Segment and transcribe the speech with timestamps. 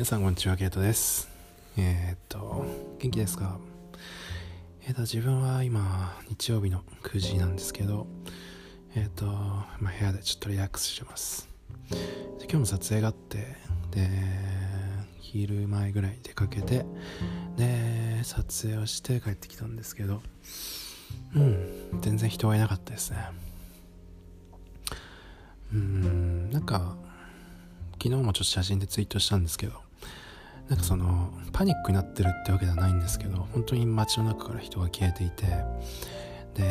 [0.00, 1.28] 皆さんこんにちは、ケイトです。
[1.76, 2.64] えー、っと、
[3.00, 3.58] 元気ですか？
[4.84, 8.06] えー、っと、自分は今、日曜日の9時なんですけど、
[8.94, 11.50] えー、っと、まあ、部屋でちょっとリラックスしてます。
[11.90, 11.96] で
[12.44, 13.56] 今日も撮影があって、
[13.90, 14.08] で、
[15.20, 16.86] 昼前ぐらい出かけて、
[17.58, 20.22] で、撮影をして帰ってきたんですけど、
[21.36, 23.18] うん、全然人がいなかったですね。
[25.74, 26.96] うーん、なんか、
[28.02, 29.82] 昨日もちょっと写真でツイートしたんですけど
[30.70, 35.46] なんかそのパニックになってるってわけではないんですけど本当に街の中から人が消えていて
[36.54, 36.62] で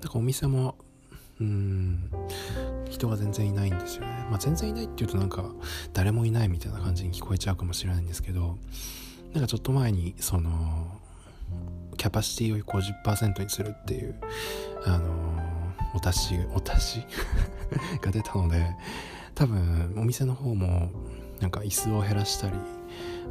[0.00, 0.74] なんかお店も
[1.40, 2.10] うん
[2.88, 5.44] 人が全然いないんですよね、まあ、全然いないっていうとなんか
[5.92, 8.56] 誰もいないみたいな感じに聞こえちゃうかもしれないんですけど
[9.34, 11.00] なんかちょっと前にその
[11.98, 14.14] キャパシティを50%にするっていう
[14.86, 15.04] あの
[15.94, 17.06] お達しお達し？
[18.00, 18.74] が出たので
[19.34, 20.90] 多分お店の方も
[21.40, 22.54] なんか椅子を減らしたり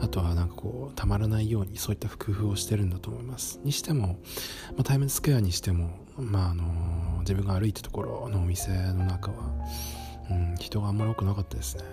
[0.02, 3.60] あとはなんかこうたまらないようにそういった工夫をしてるんだと思います。
[3.64, 4.20] にしても、
[4.72, 9.54] まあ、タイムズスクエアにしてもまああの自分が歩いたところのお店の中は、
[10.30, 11.84] うん、人があんまり多くなかったですね。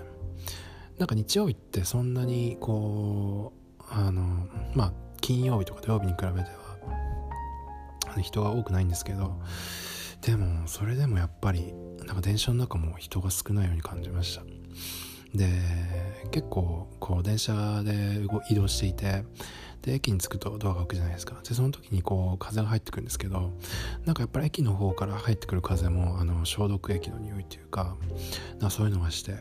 [0.99, 6.51] なんか日曜日ってそんなにこうあのまあ金曜日とか土曜日に比べて
[8.09, 9.41] は人が多くないんですけど
[10.23, 11.73] でもそれでもやっぱり
[12.05, 14.43] なんか電車の中も人が少ないように感じました。
[15.35, 15.49] で
[16.31, 19.25] 結構こう電車で移動していて
[19.83, 21.41] で駅に着くとドアが開くじゃないですか。
[21.43, 23.53] でその時にこう風が入ってくるんですけど
[24.05, 27.97] なんかやっぱり駅の方から入ってくる風もあの消毒液の匂いというか
[28.61, 29.39] なそういうのがして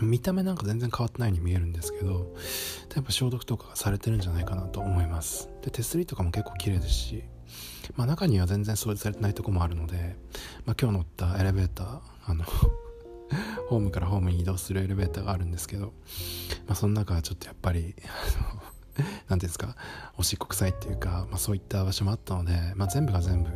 [0.00, 2.34] 見た目なんか全然変わってないように見えるんですけど
[2.94, 5.48] やっぱ消毒とかされてるんじゃないかなと思います。
[5.62, 7.24] で手すりとかも結構綺麗ですし
[7.96, 10.16] まあ、中には全然掃除されてないとこもあるので、
[10.64, 12.44] まあ、今日乗ったエレベーターあの
[13.68, 15.92] ホームからホームに移動するエレベーターがあるんですけど、
[16.66, 18.62] まあ、その中はちょっとやっぱりあの
[19.04, 19.76] 何ていうんですか
[20.16, 23.50] おしっこ臭いっていうか、まあ、そういった場所もあったので、まあ、全部が全部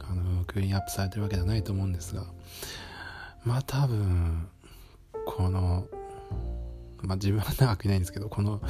[0.00, 2.24] あのクリーンアップされてるわけではないと思うんですが
[3.44, 4.48] まあ多分
[5.26, 5.86] この
[7.02, 8.62] まあ自分は長くいないんですけどこの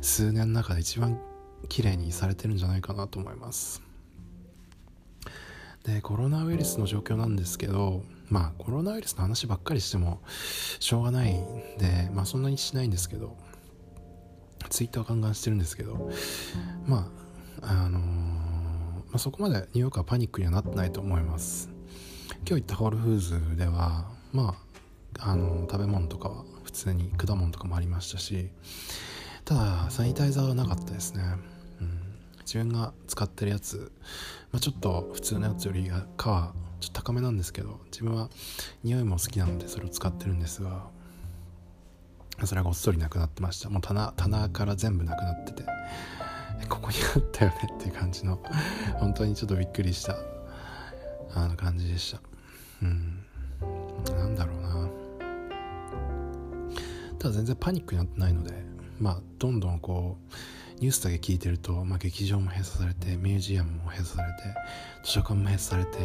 [0.00, 1.20] 数年の中で一番
[1.68, 3.82] 綺麗にされてるんじゃないかなと思います。
[5.84, 10.20] でコロナウイルスの状況なんですけどまあコロナウイルスの話ばっかりしても
[10.80, 11.44] しょうがないん
[11.78, 13.36] でまあそんなにしないんですけど
[14.70, 16.10] ツイッターガンガンしてるんですけど
[16.86, 17.10] ま
[17.62, 21.70] ああのー、まあ、そこまでニューヨークはパニックにはなってないと思います。
[22.46, 24.56] 今日行ったホールフーズではま
[25.18, 28.50] ああのー、食べ物とかは普通に果物とかもありましたし
[29.44, 31.53] ただサニタイザーはなかったですね。
[32.44, 33.92] 自分が使ってるやつ、
[34.52, 38.28] まあ、ちょっと普通のやつよりかはちょっと高めなんですけど自分は
[38.82, 40.86] 匂いも好きなのでそれを使ってるんですが
[42.44, 43.70] それがごっそりなくなってました。
[43.70, 45.64] もう棚棚から全部なくなってて
[46.68, 48.40] ここにあったよねっていう感じの
[48.96, 50.16] 本当にちょっとびっくりした
[51.34, 52.20] あの感じでした。
[52.82, 53.24] うん。
[54.16, 54.88] なんだろうな。
[57.18, 58.52] ただ全然パニックになってないので
[59.00, 60.34] まあどんどんこう
[60.80, 64.42] ニュースだけ聞いてると、まあ、劇場も閉鎖されてミュージアムも閉鎖されて
[65.04, 65.98] 図書館も閉鎖されて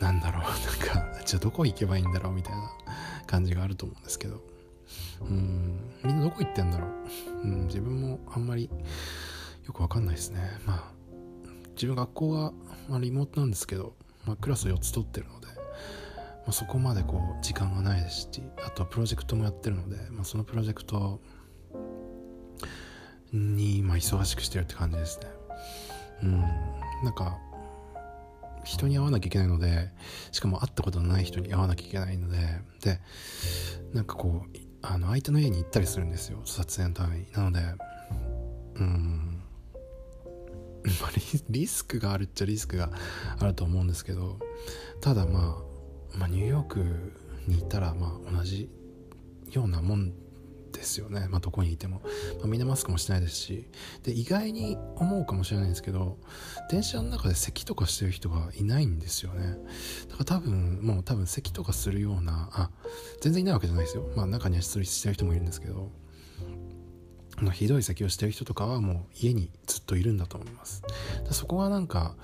[0.00, 0.42] なんだろう
[0.90, 2.70] なんかじゃあどこ行けばいいんだろうみたいな
[3.26, 4.42] 感じがあると思うんですけど。
[5.22, 6.88] うんみんなどこ行ってんだろ
[7.44, 8.68] う、うん、自分もあんまり
[9.64, 10.40] よくわかんないですね。
[10.66, 11.02] まあ
[11.74, 12.52] 自分学校が、
[12.88, 13.94] まあ、リモートなんですけど、
[14.26, 15.54] まあ、クラス4つ取ってるので、ま
[16.48, 18.28] あ、そこまでこう時間がないですし
[18.64, 21.20] あとはプロジェクトもやってるので、まあ、そのプロジェクト
[23.32, 25.26] に今忙しくしてるって感じですね。
[26.24, 26.40] うん。
[27.04, 27.38] なんか
[28.64, 29.90] 人に会わなきゃいけないので
[30.30, 32.38] しかも会ったことのない人に会わなきゃいけないので
[32.80, 33.00] で
[33.92, 36.40] なんかこうあの相手の家に行ったりするんですよ。
[36.44, 37.26] 撮影のために。
[37.32, 37.60] なので
[38.76, 39.42] うん。
[41.00, 41.10] まあ
[41.48, 42.90] リスクがあるっちゃリスクが
[43.38, 44.40] あると思うんですけど
[45.00, 45.62] ただま
[46.14, 47.12] あ、まあ、ニューヨーク
[47.46, 48.68] にいたらまあ同じ
[49.50, 50.12] ようなもん
[50.72, 52.02] ですよね、まあ、どこにいても、
[52.38, 53.68] まあ、みんなマスクもしてないですし。
[54.02, 56.18] で意外に思うかもしれないんですけど
[56.70, 59.56] 電車の中で咳とかしてる人がいないんですよね。
[60.08, 62.70] だから多分もう多分咳とかするようなあ
[63.20, 64.08] 全然いないわけじゃないですよ。
[64.16, 65.90] まあ中には出塁してる人もいるんですけど。
[67.54, 70.82] ひどい咳をしてる人とかはもう家にずっといるんだと思います。
[71.30, 72.14] そこがなんか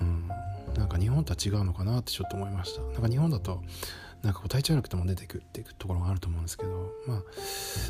[0.00, 0.28] うん
[0.76, 2.82] なんか日本とは違うのかなってちょっと思いました。
[2.82, 3.62] なんか日本だと
[4.24, 7.22] なんかこう体調悪くても出てくっていくところがあると思うんですけどまあ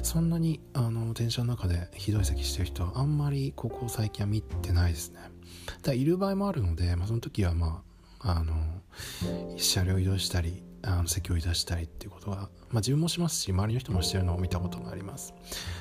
[0.03, 5.21] そんなにあの電車の中でひどい咳してる人はあんまりここ最近は見てないですね。
[5.83, 7.83] ただいる場合もあるので、まあ、その時はま
[8.21, 8.55] ああの
[9.57, 15.35] 車両移動したりあの席をいたしたりっていうことは、まあ、自分もしますし周りの人もしてるのを見たことがあります。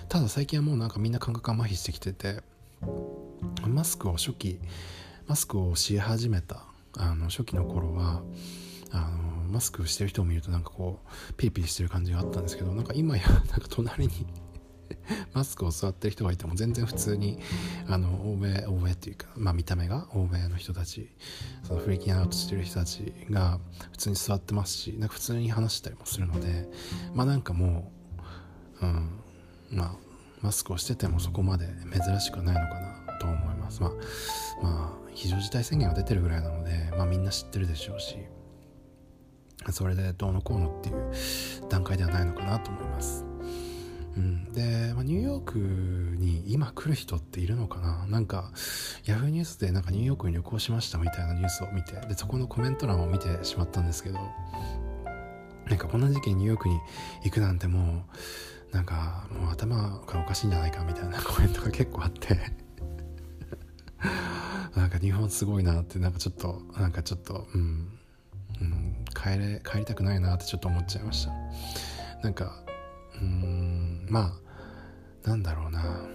[0.07, 2.41] ただ最近はもうなんかみんな感覚が麻痺してきてて
[3.67, 4.59] マスクを初期
[5.25, 6.65] マスクをし始めた
[6.97, 8.21] あの初期の頃は
[8.91, 14.25] あのマスクしてる人を見るとなんかこうピリピリしてる感じがあったんですけどなんか今や なんか隣に
[15.33, 17.39] マスクを座ってる人がいても全然普通に
[17.87, 21.11] あの欧米欧米っていうか、まあ、見た目が欧米の人たち
[21.61, 23.59] そのフリーキンアウトしてる人たちが
[23.91, 26.67] 普通に座ってますしなんか普通に話したりもするので
[27.13, 27.91] まあなんかも
[28.81, 29.19] う、うん、
[29.69, 29.95] まあ
[30.41, 33.81] マスクをしててもそこまで珍しくないのかなと思います。
[33.81, 33.91] まあ
[34.61, 38.17] まあ非常事態宣言が出てるぐらいなので、まあ、みんな知ってるでしょうし
[39.71, 41.11] それでどうのこうのっていう
[41.69, 43.25] 段階ではないのかなと思います。
[44.15, 48.05] うん、で、まあ、ニューヨークに今来る人っているのかな？
[48.07, 48.51] なんか
[49.05, 54.19] ヤフーニュースでなんかニューヨークに旅行しましたみたいなニュースを見てでそこのコメント欄を見てしまったんですけど
[55.65, 56.79] なんかこんな時期にニューヨークに
[57.23, 58.05] 行くなんても
[58.71, 62.37] うなんかもう頭がおかしいんじゃないかみたいな コメントが結構あって。
[64.75, 67.87] なんか日本すごいなってなんかちょっとなんかちょっとうん、
[68.59, 71.31] うん、帰れ帰りたくないなってちょっと思っちゃいました。
[72.21, 72.63] なんか
[73.21, 74.33] うんま
[75.25, 76.07] あなんだろうな。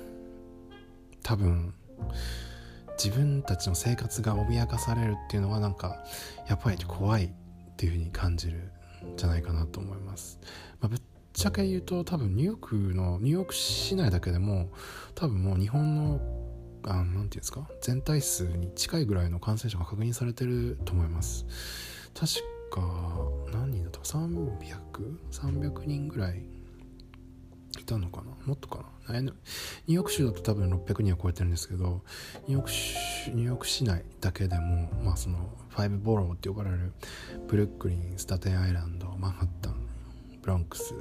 [1.22, 1.74] 多分
[3.02, 6.02] 自分たちの生活が脅かされるっていうのはなんか
[6.48, 7.30] やっぱり怖いっ
[7.76, 8.72] ていうふうに感じる
[9.06, 10.40] んじゃないかなと思います、
[10.80, 11.00] まあ、ぶっ
[11.34, 14.72] ちゃけ言うと多分ニューヨークのニューヨーク市内だけでも
[15.14, 16.20] 多分もう日本の
[16.84, 21.44] あなんていうんですか全体数に近いぐらいの感染者が確認されてると思います。
[22.14, 22.32] 確
[22.70, 22.81] か
[23.53, 26.44] 何人だったか 300?300 人ぐらい
[27.79, 28.32] いたのかな？
[28.47, 29.20] もっとかな？
[29.20, 29.35] ニュー
[29.94, 32.03] ヨーク州だと多分600人は超えてるんですけど
[32.47, 32.70] ニューヨーク
[33.37, 35.38] ニューヨーク市内だけでも、まあ、その
[35.75, 36.93] 5ボローって呼ばれる
[37.47, 39.76] ブルックリンスタテンアイランドマンハッタン
[40.43, 40.94] ブロンクス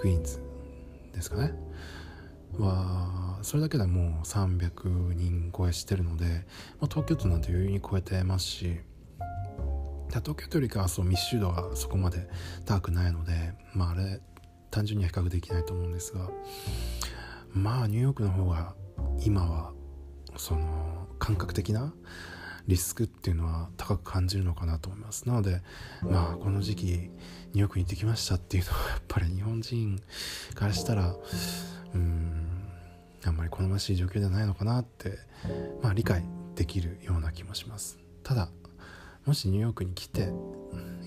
[0.00, 0.40] クイーンズ
[1.12, 1.52] ですかね？
[2.58, 6.24] はそれだけでもう300人超えしてるので、
[6.80, 8.80] まあ、東京都なんて余裕に超えてますし
[10.08, 12.28] 東京都よりかはそう密集度がそこまで
[12.64, 14.20] 高くないのでまああれ
[14.70, 16.30] 単純には比較できないと思うんですが
[17.52, 18.74] まあニューヨークの方が
[19.20, 19.72] 今は
[20.36, 21.94] その感覚的な
[22.66, 25.28] リスクっていうのは高く感じるのかなと思います。
[25.28, 25.62] なので
[26.02, 30.02] まあこの時期ニューヨークに行ってきましたっていうのはやっぱり日本人
[30.54, 31.14] からしたら
[31.94, 32.46] うん
[33.24, 35.18] あんまり好ましい状況ではないのかなって
[35.82, 36.24] まあ理解
[36.54, 37.98] できるような気もします。
[38.22, 38.48] ただ
[39.26, 40.28] もしニューヨークに来て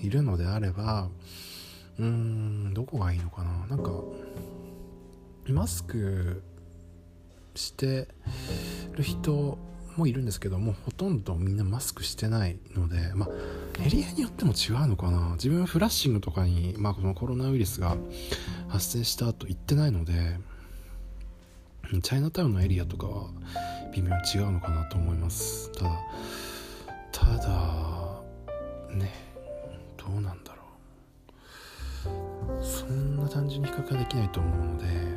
[0.02, 1.08] いるのであれば
[1.98, 3.66] うーんどこがいいのかな？
[3.68, 3.90] なんか
[5.46, 6.42] マスク
[7.54, 8.06] して
[8.92, 9.58] る人
[9.96, 13.28] もいるんですけどもほとんどみんなマスクしてないのでまあ
[13.84, 15.30] エリアによっても違うのかな？
[15.32, 17.96] 自分フラッシングとかに、まあ、このコロナウイルスが
[18.68, 20.12] 発生した後行ってないので
[22.02, 23.30] チャイナタウンのエリアとかは
[23.92, 25.72] 微妙に違うのかなと思います。
[25.72, 25.90] ただ
[27.10, 27.99] ただ
[28.98, 29.12] ね
[29.96, 30.62] どうなんだろ
[32.60, 32.64] う。
[32.64, 35.09] そんな単純に比較はできないと思うので。